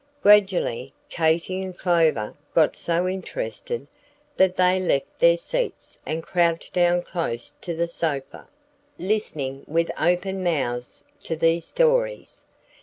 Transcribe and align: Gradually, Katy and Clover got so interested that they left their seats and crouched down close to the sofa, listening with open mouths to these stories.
Gradually, 0.23 0.93
Katy 1.09 1.61
and 1.61 1.77
Clover 1.77 2.33
got 2.55 2.75
so 2.75 3.07
interested 3.07 3.87
that 4.35 4.57
they 4.57 4.79
left 4.79 5.19
their 5.19 5.37
seats 5.37 5.99
and 6.07 6.23
crouched 6.23 6.73
down 6.73 7.03
close 7.03 7.53
to 7.61 7.75
the 7.75 7.87
sofa, 7.87 8.47
listening 8.97 9.63
with 9.67 9.91
open 10.01 10.43
mouths 10.43 11.03
to 11.21 11.35
these 11.35 11.65
stories. 11.65 12.47